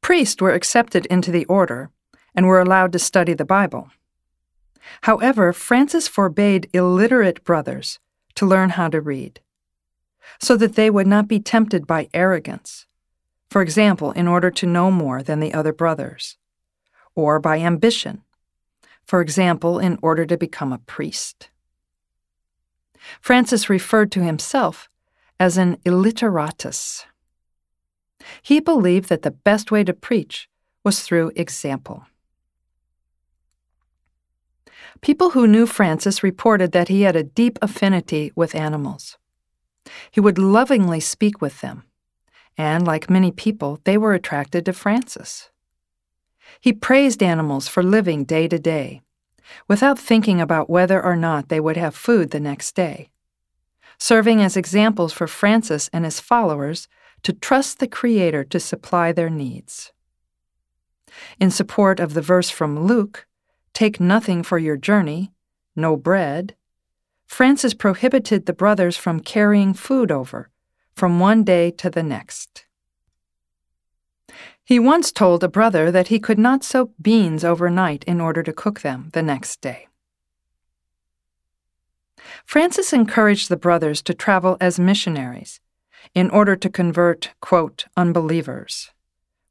Priests 0.00 0.40
were 0.40 0.52
accepted 0.52 1.04
into 1.06 1.32
the 1.32 1.44
order 1.46 1.90
and 2.32 2.46
were 2.46 2.60
allowed 2.60 2.92
to 2.92 3.00
study 3.00 3.34
the 3.34 3.44
Bible. 3.44 3.90
However, 5.00 5.52
Francis 5.52 6.06
forbade 6.06 6.70
illiterate 6.72 7.42
brothers 7.42 7.98
to 8.36 8.46
learn 8.46 8.70
how 8.70 8.86
to 8.86 9.00
read, 9.00 9.40
so 10.40 10.56
that 10.58 10.76
they 10.76 10.88
would 10.88 11.08
not 11.08 11.26
be 11.26 11.40
tempted 11.40 11.84
by 11.84 12.08
arrogance, 12.14 12.86
for 13.50 13.62
example, 13.62 14.12
in 14.12 14.28
order 14.28 14.52
to 14.52 14.64
know 14.64 14.92
more 14.92 15.24
than 15.24 15.40
the 15.40 15.52
other 15.52 15.72
brothers, 15.72 16.36
or 17.16 17.40
by 17.40 17.58
ambition, 17.58 18.22
for 19.02 19.20
example, 19.20 19.80
in 19.80 19.98
order 20.02 20.24
to 20.24 20.36
become 20.36 20.72
a 20.72 20.78
priest. 20.78 21.48
Francis 23.20 23.68
referred 23.68 24.12
to 24.12 24.22
himself 24.22 24.88
as 25.38 25.56
an 25.56 25.76
illiteratus. 25.84 27.04
He 28.42 28.60
believed 28.60 29.08
that 29.08 29.22
the 29.22 29.30
best 29.30 29.70
way 29.70 29.84
to 29.84 29.92
preach 29.92 30.48
was 30.84 31.00
through 31.00 31.32
example. 31.36 32.06
People 35.00 35.30
who 35.30 35.48
knew 35.48 35.66
Francis 35.66 36.22
reported 36.22 36.72
that 36.72 36.88
he 36.88 37.02
had 37.02 37.16
a 37.16 37.24
deep 37.24 37.58
affinity 37.60 38.30
with 38.36 38.54
animals. 38.54 39.18
He 40.10 40.20
would 40.20 40.38
lovingly 40.38 41.00
speak 41.00 41.40
with 41.40 41.60
them, 41.60 41.84
and 42.56 42.86
like 42.86 43.10
many 43.10 43.32
people, 43.32 43.80
they 43.84 43.98
were 43.98 44.14
attracted 44.14 44.64
to 44.66 44.72
Francis. 44.72 45.50
He 46.60 46.72
praised 46.72 47.22
animals 47.22 47.66
for 47.66 47.82
living 47.82 48.24
day 48.24 48.46
to 48.46 48.58
day 48.58 49.02
without 49.68 49.98
thinking 49.98 50.40
about 50.40 50.70
whether 50.70 51.02
or 51.02 51.16
not 51.16 51.48
they 51.48 51.60
would 51.60 51.76
have 51.76 51.94
food 51.94 52.30
the 52.30 52.40
next 52.40 52.74
day, 52.74 53.10
serving 53.98 54.40
as 54.40 54.56
examples 54.56 55.12
for 55.12 55.26
Francis 55.26 55.88
and 55.92 56.04
his 56.04 56.20
followers 56.20 56.88
to 57.22 57.32
trust 57.32 57.78
the 57.78 57.88
Creator 57.88 58.44
to 58.44 58.60
supply 58.60 59.12
their 59.12 59.30
needs. 59.30 59.92
In 61.38 61.50
support 61.50 62.00
of 62.00 62.14
the 62.14 62.22
verse 62.22 62.50
from 62.50 62.86
Luke, 62.86 63.26
Take 63.72 64.00
nothing 64.00 64.42
for 64.42 64.58
your 64.58 64.76
journey, 64.76 65.32
no 65.74 65.96
bread, 65.96 66.54
Francis 67.26 67.72
prohibited 67.72 68.44
the 68.44 68.52
brothers 68.52 68.96
from 68.96 69.20
carrying 69.20 69.72
food 69.72 70.12
over 70.12 70.50
from 70.94 71.18
one 71.18 71.42
day 71.42 71.70
to 71.70 71.88
the 71.88 72.02
next. 72.02 72.66
He 74.72 74.78
once 74.78 75.12
told 75.12 75.44
a 75.44 75.48
brother 75.48 75.90
that 75.90 76.08
he 76.08 76.18
could 76.18 76.38
not 76.38 76.64
soak 76.64 76.92
beans 76.98 77.44
overnight 77.44 78.04
in 78.04 78.22
order 78.22 78.42
to 78.42 78.54
cook 78.54 78.80
them 78.80 79.10
the 79.12 79.20
next 79.20 79.60
day. 79.60 79.86
Francis 82.46 82.94
encouraged 82.94 83.50
the 83.50 83.58
brothers 83.58 84.00
to 84.00 84.14
travel 84.14 84.56
as 84.62 84.80
missionaries 84.80 85.60
in 86.14 86.30
order 86.30 86.56
to 86.56 86.70
convert, 86.70 87.32
quote, 87.42 87.84
unbelievers, 87.98 88.90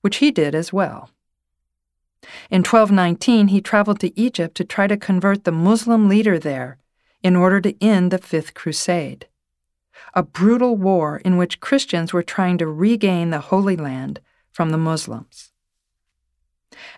which 0.02 0.18
he 0.18 0.32
did 0.32 0.56
as 0.56 0.74
well. 0.74 1.12
In 2.50 2.64
1219, 2.64 3.50
he 3.50 3.62
traveled 3.62 4.00
to 4.00 4.20
Egypt 4.20 4.56
to 4.56 4.64
try 4.64 4.88
to 4.88 4.98
convert 4.98 5.44
the 5.44 5.52
Muslim 5.52 6.10
leader 6.10 6.40
there 6.40 6.80
in 7.22 7.36
order 7.36 7.62
to 7.62 7.76
end 7.80 8.10
the 8.10 8.18
Fifth 8.18 8.56
Crusade, 8.56 9.28
a 10.16 10.24
brutal 10.24 10.76
war 10.76 11.22
in 11.24 11.38
which 11.38 11.60
Christians 11.60 12.12
were 12.12 12.24
trying 12.24 12.58
to 12.58 12.66
regain 12.66 13.30
the 13.30 13.52
Holy 13.52 13.78
Land 13.78 14.20
from 14.52 14.70
the 14.70 14.78
Muslims. 14.78 15.52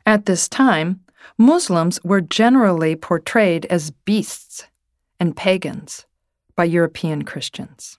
At 0.05 0.25
this 0.25 0.47
time, 0.47 1.01
Muslims 1.37 1.99
were 2.03 2.21
generally 2.21 2.95
portrayed 2.95 3.65
as 3.65 3.91
beasts 3.91 4.67
and 5.19 5.35
pagans, 5.35 6.05
by 6.55 6.65
European 6.65 7.23
Christians. 7.23 7.97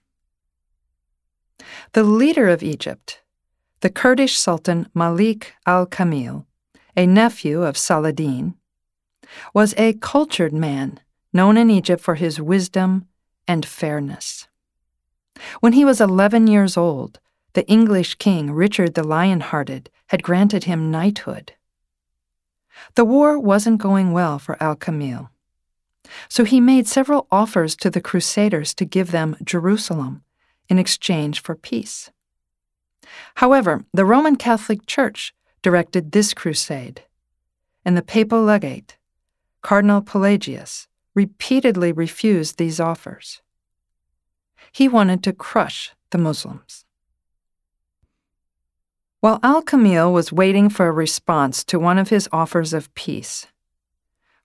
The 1.93 2.03
leader 2.03 2.49
of 2.49 2.63
Egypt, 2.63 3.21
the 3.81 3.89
Kurdish 3.89 4.37
Sultan 4.37 4.87
Malik 4.93 5.53
al 5.65 5.85
Kamil, 5.85 6.45
a 6.95 7.05
nephew 7.05 7.63
of 7.63 7.77
Saladin, 7.77 8.55
was 9.53 9.73
a 9.77 9.93
cultured 9.93 10.53
man 10.53 10.99
known 11.33 11.57
in 11.57 11.69
Egypt 11.69 12.01
for 12.01 12.15
his 12.15 12.39
wisdom 12.39 13.07
and 13.47 13.65
fairness. 13.65 14.47
When 15.59 15.73
he 15.73 15.83
was 15.83 15.99
11 15.99 16.47
years 16.47 16.77
old, 16.77 17.19
the 17.55 17.65
English 17.67 18.15
king 18.15 18.51
Richard 18.51 18.93
the 18.93 19.03
Lion 19.03 19.39
Hearted 19.39 19.89
had 20.07 20.21
granted 20.21 20.65
him 20.65 20.91
knighthood. 20.91 21.53
The 22.95 23.05
war 23.05 23.39
wasn't 23.39 23.81
going 23.81 24.11
well 24.11 24.37
for 24.39 24.61
Al 24.61 24.75
Kamil. 24.75 25.29
So 26.27 26.43
he 26.43 26.59
made 26.59 26.85
several 26.85 27.27
offers 27.31 27.75
to 27.77 27.89
the 27.89 28.01
Crusaders 28.01 28.73
to 28.75 28.85
give 28.85 29.11
them 29.11 29.37
Jerusalem 29.41 30.21
in 30.67 30.77
exchange 30.77 31.41
for 31.41 31.55
peace. 31.55 32.11
However, 33.35 33.85
the 33.93 34.05
Roman 34.05 34.35
Catholic 34.35 34.85
Church 34.85 35.33
directed 35.61 36.11
this 36.11 36.33
crusade, 36.33 37.03
and 37.85 37.95
the 37.95 38.01
papal 38.01 38.43
legate, 38.43 38.97
Cardinal 39.61 40.01
Pelagius, 40.01 40.87
repeatedly 41.13 41.93
refused 41.93 42.57
these 42.57 42.79
offers. 42.79 43.41
He 44.71 44.89
wanted 44.89 45.23
to 45.23 45.33
crush 45.33 45.93
the 46.09 46.17
Muslims. 46.17 46.84
While 49.19 49.39
Al 49.41 49.61
Kamil 49.61 50.13
was 50.13 50.31
waiting 50.31 50.69
for 50.69 50.87
a 50.87 50.91
response 50.91 51.63
to 51.65 51.79
one 51.79 51.97
of 51.97 52.09
his 52.09 52.29
offers 52.31 52.73
of 52.73 52.93
peace, 52.95 53.47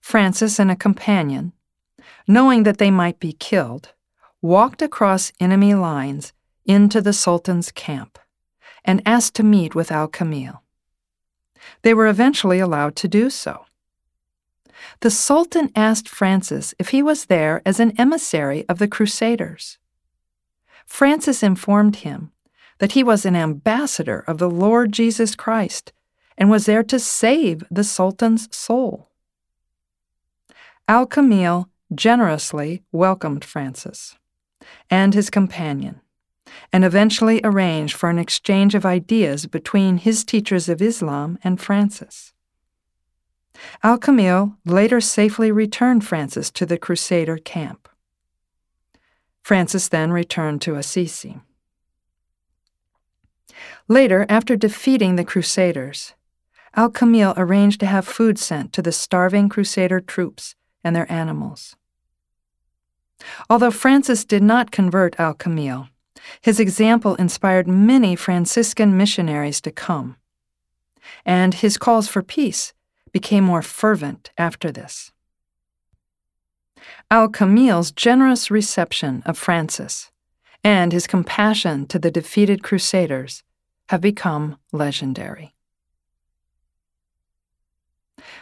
Francis 0.00 0.58
and 0.58 0.70
a 0.70 0.76
companion, 0.76 1.52
knowing 2.26 2.62
that 2.62 2.78
they 2.78 2.90
might 2.90 3.20
be 3.20 3.32
killed, 3.32 3.92
walked 4.40 4.80
across 4.80 5.32
enemy 5.38 5.74
lines 5.74 6.32
into 6.64 7.00
the 7.00 7.12
Sultan's 7.12 7.70
camp 7.70 8.18
and 8.84 9.02
asked 9.04 9.34
to 9.34 9.42
meet 9.42 9.74
with 9.74 9.92
Al 9.92 10.08
Kamil. 10.08 10.62
They 11.82 11.92
were 11.92 12.06
eventually 12.06 12.58
allowed 12.58 12.96
to 12.96 13.08
do 13.08 13.28
so. 13.28 13.66
The 15.00 15.10
Sultan 15.10 15.70
asked 15.76 16.08
Francis 16.08 16.74
if 16.78 16.88
he 16.88 17.02
was 17.02 17.26
there 17.26 17.60
as 17.66 17.80
an 17.80 17.92
emissary 17.98 18.64
of 18.68 18.78
the 18.78 18.88
Crusaders. 18.88 19.78
Francis 20.86 21.42
informed 21.42 21.96
him 21.96 22.32
that 22.80 22.92
he 22.92 23.04
was 23.04 23.24
an 23.24 23.36
ambassador 23.36 24.24
of 24.26 24.38
the 24.38 24.50
Lord 24.50 24.90
Jesus 24.90 25.36
Christ 25.36 25.92
and 26.36 26.50
was 26.50 26.66
there 26.66 26.82
to 26.82 26.98
save 26.98 27.62
the 27.70 27.84
Sultan's 27.84 28.48
soul. 28.54 29.10
Al 30.88 31.06
Kamil 31.06 31.68
generously 31.94 32.82
welcomed 32.90 33.44
Francis 33.44 34.16
and 34.88 35.14
his 35.14 35.30
companion, 35.30 36.00
and 36.72 36.84
eventually 36.84 37.40
arranged 37.44 37.94
for 37.94 38.08
an 38.08 38.18
exchange 38.18 38.74
of 38.74 38.86
ideas 38.86 39.46
between 39.46 39.98
his 39.98 40.24
teachers 40.24 40.68
of 40.68 40.82
Islam 40.82 41.38
and 41.44 41.60
Francis. 41.60 42.32
Al 43.82 43.98
Kamil 43.98 44.56
later 44.64 45.00
safely 45.00 45.52
returned 45.52 46.04
Francis 46.06 46.50
to 46.52 46.64
the 46.64 46.78
Crusader 46.78 47.36
camp. 47.36 47.88
Francis 49.42 49.88
then 49.88 50.12
returned 50.12 50.62
to 50.62 50.76
Assisi. 50.76 51.40
Later, 53.88 54.26
after 54.28 54.56
defeating 54.56 55.16
the 55.16 55.24
Crusaders, 55.24 56.14
Al 56.76 56.90
Kamil 56.90 57.34
arranged 57.36 57.80
to 57.80 57.86
have 57.86 58.06
food 58.06 58.38
sent 58.38 58.72
to 58.72 58.82
the 58.82 58.92
starving 58.92 59.48
Crusader 59.48 60.00
troops 60.00 60.54
and 60.84 60.94
their 60.94 61.10
animals. 61.10 61.76
Although 63.48 63.72
Francis 63.72 64.24
did 64.24 64.42
not 64.42 64.70
convert 64.70 65.18
Al 65.18 65.34
Kamil, 65.34 65.88
his 66.40 66.60
example 66.60 67.14
inspired 67.16 67.66
many 67.66 68.14
Franciscan 68.14 68.96
missionaries 68.96 69.60
to 69.62 69.70
come, 69.70 70.16
and 71.24 71.54
his 71.54 71.76
calls 71.76 72.08
for 72.08 72.22
peace 72.22 72.72
became 73.12 73.44
more 73.44 73.62
fervent 73.62 74.30
after 74.38 74.70
this. 74.70 75.12
Al 77.10 77.28
Kamil's 77.28 77.90
generous 77.90 78.50
reception 78.50 79.22
of 79.26 79.36
Francis 79.36 80.10
and 80.62 80.92
his 80.92 81.06
compassion 81.06 81.86
to 81.86 81.98
the 81.98 82.10
defeated 82.10 82.62
Crusaders 82.62 83.42
have 83.90 84.00
become 84.00 84.56
legendary. 84.70 85.52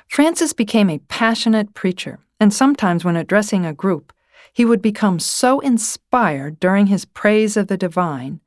Francis 0.06 0.52
became 0.52 0.90
a 0.90 0.98
passionate 1.08 1.72
preacher 1.72 2.18
and 2.38 2.52
sometimes 2.52 3.02
when 3.02 3.16
addressing 3.16 3.64
a 3.64 3.72
group, 3.72 4.12
he 4.52 4.66
would 4.66 4.82
become 4.82 5.18
so 5.18 5.60
inspired 5.60 6.60
during 6.60 6.88
his 6.88 7.06
praise 7.06 7.56
of 7.56 7.68
the 7.68 7.78
divine 7.78 8.40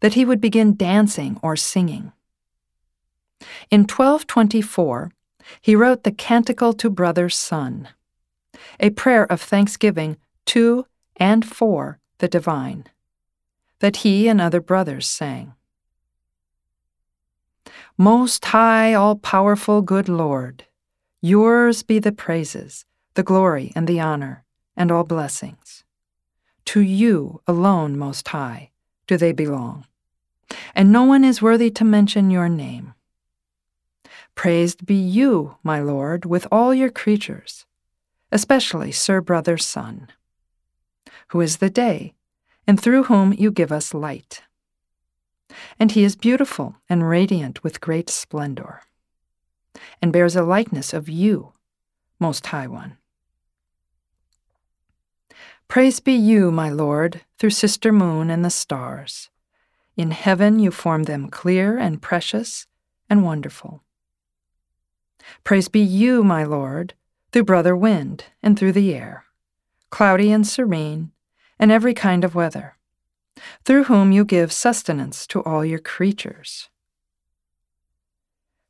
that 0.00 0.14
he 0.14 0.24
would 0.24 0.40
begin 0.40 0.74
dancing 0.74 1.38
or 1.42 1.56
singing. 1.56 2.12
In 3.70 3.80
1224, 3.82 5.12
he 5.60 5.76
wrote 5.76 6.04
the 6.04 6.10
Canticle 6.10 6.72
to 6.72 6.88
Brother 6.88 7.28
Sun, 7.28 7.88
a 8.80 8.88
prayer 8.88 9.30
of 9.30 9.42
thanksgiving 9.42 10.16
to 10.46 10.86
and 11.16 11.44
for 11.44 11.98
the 12.16 12.28
divine, 12.28 12.86
that 13.80 13.96
he 13.96 14.26
and 14.26 14.40
other 14.40 14.62
brothers 14.62 15.06
sang. 15.06 15.52
Most 17.98 18.44
high, 18.44 18.92
all 18.92 19.16
powerful, 19.16 19.80
good 19.80 20.06
Lord, 20.06 20.64
yours 21.22 21.82
be 21.82 21.98
the 21.98 22.12
praises 22.12 22.84
the 23.14 23.22
glory 23.22 23.72
and 23.74 23.88
the 23.88 23.98
honor, 23.98 24.44
and 24.76 24.92
all 24.92 25.02
blessings. 25.02 25.82
To 26.66 26.80
you 26.80 27.40
alone, 27.46 27.96
Most 27.96 28.28
High, 28.28 28.70
do 29.06 29.16
they 29.16 29.32
belong, 29.32 29.86
and 30.74 30.92
no 30.92 31.04
one 31.04 31.24
is 31.24 31.40
worthy 31.40 31.70
to 31.70 31.84
mention 31.84 32.30
your 32.30 32.50
name. 32.50 32.92
Praised 34.34 34.84
be 34.84 34.94
you, 34.94 35.56
my 35.62 35.80
Lord, 35.80 36.26
with 36.26 36.46
all 36.52 36.74
your 36.74 36.90
creatures, 36.90 37.64
especially 38.30 38.92
Sir 38.92 39.22
Brother 39.22 39.56
Sun, 39.56 40.08
who 41.28 41.40
is 41.40 41.56
the 41.56 41.70
day, 41.70 42.12
and 42.66 42.78
through 42.78 43.04
whom 43.04 43.32
you 43.32 43.50
give 43.50 43.72
us 43.72 43.94
light. 43.94 44.42
And 45.78 45.92
he 45.92 46.04
is 46.04 46.16
beautiful 46.16 46.76
and 46.88 47.08
radiant 47.08 47.62
with 47.62 47.80
great 47.80 48.10
splendor, 48.10 48.82
and 50.02 50.12
bears 50.12 50.36
a 50.36 50.42
likeness 50.42 50.92
of 50.92 51.08
you, 51.08 51.52
Most 52.18 52.46
High 52.46 52.66
One. 52.66 52.98
Praise 55.68 56.00
be 56.00 56.12
you, 56.12 56.50
my 56.50 56.70
Lord, 56.70 57.22
through 57.38 57.50
Sister 57.50 57.92
Moon 57.92 58.30
and 58.30 58.44
the 58.44 58.50
stars. 58.50 59.30
In 59.96 60.10
heaven 60.12 60.58
you 60.58 60.70
form 60.70 61.04
them 61.04 61.28
clear 61.28 61.78
and 61.78 62.02
precious 62.02 62.66
and 63.10 63.24
wonderful. 63.24 63.82
Praise 65.42 65.68
be 65.68 65.80
you, 65.80 66.22
my 66.22 66.44
Lord, 66.44 66.94
through 67.32 67.44
Brother 67.44 67.76
Wind 67.76 68.24
and 68.42 68.58
through 68.58 68.72
the 68.72 68.94
air, 68.94 69.24
cloudy 69.90 70.30
and 70.30 70.46
serene, 70.46 71.12
and 71.58 71.72
every 71.72 71.94
kind 71.94 72.24
of 72.24 72.34
weather, 72.34 72.75
through 73.64 73.84
whom 73.84 74.12
you 74.12 74.24
give 74.24 74.52
sustenance 74.52 75.26
to 75.26 75.42
all 75.42 75.64
your 75.64 75.78
creatures. 75.78 76.68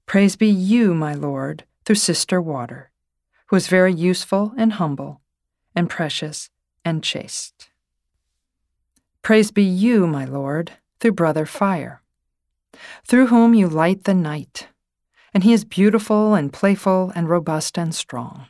Praise 0.07 0.37
be 0.37 0.46
you, 0.46 0.94
my 0.94 1.14
Lord, 1.14 1.64
through 1.85 1.96
Sister 1.96 2.40
Water, 2.40 2.90
who 3.46 3.57
is 3.57 3.68
very 3.68 3.92
useful 3.92 4.52
and 4.57 4.74
humble, 4.74 5.20
and 5.74 5.90
precious 5.90 6.50
and 6.85 7.02
chaste. 7.02 7.68
Praise 9.22 9.50
be 9.50 9.64
you, 9.64 10.07
my 10.07 10.24
Lord, 10.24 10.72
through 11.00 11.12
Brother 11.12 11.46
Fire, 11.46 12.02
through 13.05 13.26
whom 13.26 13.55
you 13.55 13.68
light 13.68 14.05
the 14.05 14.14
night, 14.14 14.68
and 15.35 15.42
he 15.42 15.52
is 15.52 15.64
beautiful 15.64 16.35
and 16.35 16.52
playful 16.52 17.12
and 17.16 17.29
robust 17.29 17.76
and 17.76 17.94
strong. 17.94 18.46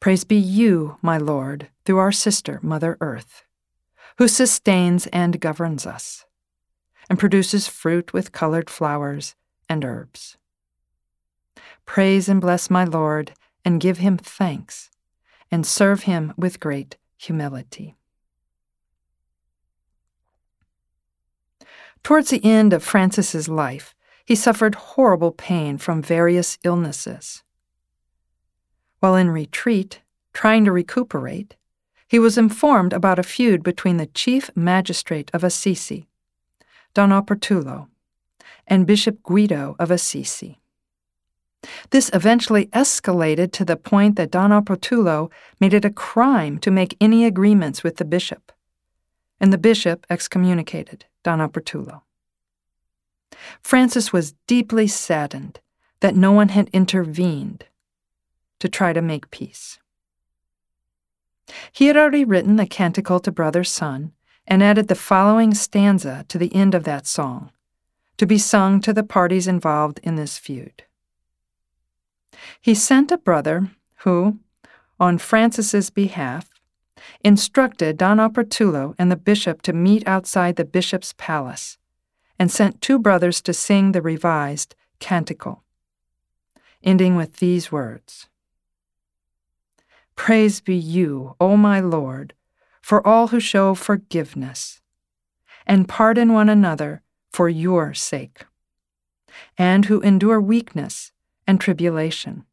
Praise 0.00 0.24
be 0.24 0.36
you, 0.36 0.96
my 1.02 1.18
Lord, 1.18 1.68
through 1.84 1.98
our 1.98 2.12
sister, 2.12 2.58
Mother 2.62 2.96
Earth, 3.00 3.44
who 4.18 4.28
sustains 4.28 5.06
and 5.08 5.40
governs 5.40 5.86
us, 5.86 6.26
and 7.08 7.18
produces 7.18 7.68
fruit 7.68 8.12
with 8.12 8.32
colored 8.32 8.68
flowers 8.68 9.34
and 9.68 9.84
herbs. 9.84 10.36
Praise 11.86 12.28
and 12.28 12.40
bless 12.40 12.68
my 12.68 12.84
Lord, 12.84 13.32
and 13.64 13.80
give 13.80 13.98
him 13.98 14.16
thanks 14.16 14.90
and 15.50 15.66
serve 15.66 16.02
him 16.02 16.32
with 16.36 16.60
great 16.60 16.96
humility. 17.16 17.96
Towards 22.02 22.30
the 22.30 22.44
end 22.44 22.72
of 22.72 22.82
Francis's 22.82 23.48
life, 23.48 23.94
he 24.24 24.34
suffered 24.34 24.74
horrible 24.74 25.32
pain 25.32 25.78
from 25.78 26.02
various 26.02 26.58
illnesses. 26.64 27.42
While 29.00 29.16
in 29.16 29.30
retreat, 29.30 30.00
trying 30.32 30.64
to 30.64 30.72
recuperate, 30.72 31.56
he 32.08 32.18
was 32.18 32.38
informed 32.38 32.92
about 32.92 33.18
a 33.18 33.22
feud 33.22 33.62
between 33.62 33.98
the 33.98 34.06
chief 34.06 34.50
magistrate 34.56 35.30
of 35.34 35.44
Assisi, 35.44 36.08
Don 36.94 37.10
Oportulo, 37.10 37.88
and 38.66 38.86
Bishop 38.86 39.22
Guido 39.22 39.76
of 39.78 39.90
Assisi. 39.90 40.58
This 41.90 42.10
eventually 42.14 42.66
escalated 42.66 43.52
to 43.52 43.64
the 43.64 43.76
point 43.76 44.16
that 44.16 44.30
Don 44.30 44.50
Oportulo 44.50 45.30
made 45.60 45.74
it 45.74 45.84
a 45.84 45.90
crime 45.90 46.58
to 46.58 46.70
make 46.70 46.96
any 47.00 47.24
agreements 47.24 47.84
with 47.84 47.96
the 47.96 48.04
bishop, 48.04 48.52
and 49.38 49.52
the 49.52 49.58
bishop 49.58 50.06
excommunicated 50.08 51.04
Don 51.22 51.40
Oportulo. 51.40 52.02
Francis 53.60 54.12
was 54.12 54.34
deeply 54.46 54.86
saddened 54.86 55.60
that 56.00 56.16
no 56.16 56.32
one 56.32 56.50
had 56.50 56.70
intervened 56.72 57.66
to 58.60 58.68
try 58.68 58.92
to 58.92 59.02
make 59.02 59.30
peace. 59.30 59.78
He 61.78 61.86
had 61.86 61.96
already 61.96 62.24
written 62.24 62.56
the 62.56 62.66
Canticle 62.66 63.20
to 63.20 63.30
Brother 63.30 63.62
Sun 63.62 64.10
and 64.48 64.64
added 64.64 64.88
the 64.88 64.96
following 64.96 65.54
stanza 65.54 66.24
to 66.26 66.36
the 66.36 66.52
end 66.52 66.74
of 66.74 66.82
that 66.82 67.06
song, 67.06 67.52
to 68.16 68.26
be 68.26 68.36
sung 68.36 68.80
to 68.80 68.92
the 68.92 69.04
parties 69.04 69.46
involved 69.46 70.00
in 70.02 70.16
this 70.16 70.38
feud. 70.38 70.82
He 72.60 72.74
sent 72.74 73.12
a 73.12 73.16
brother 73.16 73.70
who, 73.98 74.40
on 74.98 75.18
Francis's 75.18 75.88
behalf, 75.88 76.50
instructed 77.22 77.96
Don 77.96 78.18
Oportulo 78.18 78.96
and 78.98 79.08
the 79.08 79.14
bishop 79.14 79.62
to 79.62 79.72
meet 79.72 80.04
outside 80.04 80.56
the 80.56 80.64
bishop's 80.64 81.14
palace, 81.16 81.78
and 82.40 82.50
sent 82.50 82.82
two 82.82 82.98
brothers 82.98 83.40
to 83.42 83.54
sing 83.54 83.92
the 83.92 84.02
revised 84.02 84.74
canticle, 84.98 85.62
ending 86.82 87.14
with 87.14 87.36
these 87.36 87.70
words 87.70 88.28
Praise 90.18 90.60
be 90.60 90.74
you, 90.74 91.36
O 91.40 91.56
my 91.56 91.78
Lord, 91.78 92.34
for 92.82 93.06
all 93.06 93.28
who 93.28 93.38
show 93.38 93.74
forgiveness, 93.74 94.82
and 95.64 95.88
pardon 95.88 96.32
one 96.32 96.48
another 96.48 97.02
for 97.32 97.48
your 97.48 97.94
sake, 97.94 98.44
and 99.56 99.84
who 99.84 100.00
endure 100.00 100.40
weakness 100.40 101.12
and 101.46 101.60
tribulation. 101.60 102.44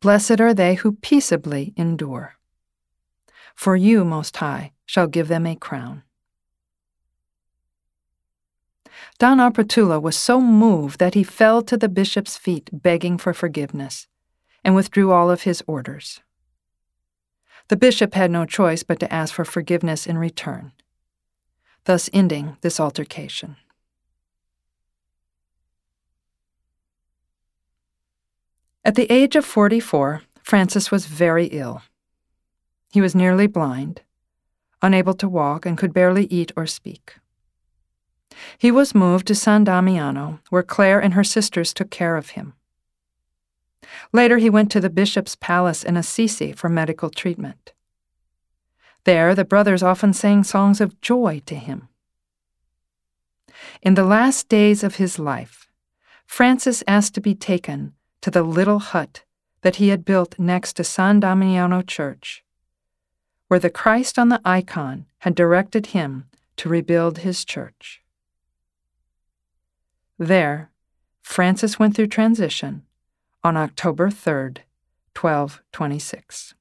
Blessed 0.00 0.40
are 0.40 0.54
they 0.54 0.76
who 0.76 0.92
peaceably 0.92 1.74
endure. 1.76 2.36
For 3.54 3.74
you, 3.74 4.04
Most 4.04 4.36
High, 4.36 4.72
shall 4.86 5.08
give 5.08 5.26
them 5.26 5.44
a 5.44 5.56
crown. 5.56 6.04
Don 9.18 9.38
Oportulo 9.38 10.00
was 10.00 10.16
so 10.16 10.40
moved 10.40 11.00
that 11.00 11.14
he 11.14 11.24
fell 11.24 11.62
to 11.62 11.76
the 11.76 11.88
bishop's 11.88 12.36
feet 12.36 12.70
begging 12.72 13.18
for 13.18 13.34
forgiveness 13.34 14.06
and 14.68 14.74
withdrew 14.74 15.10
all 15.10 15.30
of 15.30 15.44
his 15.44 15.64
orders. 15.66 16.20
The 17.68 17.76
bishop 17.76 18.12
had 18.12 18.30
no 18.30 18.44
choice 18.44 18.82
but 18.82 19.00
to 19.00 19.10
ask 19.10 19.32
for 19.32 19.46
forgiveness 19.46 20.06
in 20.06 20.18
return, 20.18 20.72
thus 21.84 22.10
ending 22.12 22.58
this 22.60 22.78
altercation. 22.78 23.56
At 28.84 28.94
the 28.94 29.10
age 29.10 29.36
of 29.36 29.46
44, 29.46 30.20
Francis 30.42 30.90
was 30.90 31.06
very 31.06 31.46
ill. 31.46 31.80
He 32.92 33.00
was 33.00 33.14
nearly 33.14 33.46
blind, 33.46 34.02
unable 34.82 35.14
to 35.14 35.30
walk, 35.30 35.64
and 35.64 35.78
could 35.78 35.94
barely 35.94 36.26
eat 36.26 36.52
or 36.58 36.66
speak. 36.66 37.14
He 38.58 38.70
was 38.70 38.94
moved 38.94 39.28
to 39.28 39.34
San 39.34 39.64
Damiano, 39.64 40.40
where 40.50 40.62
Clare 40.62 41.00
and 41.00 41.14
her 41.14 41.24
sisters 41.24 41.72
took 41.72 41.88
care 41.90 42.16
of 42.16 42.36
him. 42.36 42.52
Later, 44.12 44.38
he 44.38 44.50
went 44.50 44.70
to 44.72 44.80
the 44.80 44.90
bishop's 44.90 45.36
palace 45.36 45.82
in 45.82 45.96
Assisi 45.96 46.52
for 46.52 46.68
medical 46.68 47.10
treatment. 47.10 47.72
There, 49.04 49.34
the 49.34 49.44
brothers 49.44 49.82
often 49.82 50.12
sang 50.12 50.44
songs 50.44 50.80
of 50.80 51.00
joy 51.00 51.42
to 51.46 51.54
him. 51.54 51.88
In 53.82 53.94
the 53.94 54.04
last 54.04 54.48
days 54.48 54.82
of 54.82 54.96
his 54.96 55.18
life, 55.18 55.68
Francis 56.26 56.82
asked 56.86 57.14
to 57.14 57.20
be 57.20 57.34
taken 57.34 57.94
to 58.20 58.30
the 58.30 58.42
little 58.42 58.78
hut 58.78 59.24
that 59.62 59.76
he 59.76 59.88
had 59.88 60.04
built 60.04 60.38
next 60.38 60.74
to 60.74 60.84
San 60.84 61.20
Damiano 61.20 61.82
Church, 61.82 62.44
where 63.48 63.60
the 63.60 63.70
Christ 63.70 64.18
on 64.18 64.28
the 64.28 64.40
icon 64.44 65.06
had 65.20 65.34
directed 65.34 65.86
him 65.86 66.26
to 66.56 66.68
rebuild 66.68 67.18
his 67.18 67.44
church. 67.44 68.02
There, 70.18 70.70
Francis 71.22 71.78
went 71.78 71.94
through 71.94 72.08
transition 72.08 72.82
on 73.44 73.56
October 73.56 74.08
3rd, 74.08 74.58
1226. 75.14 76.54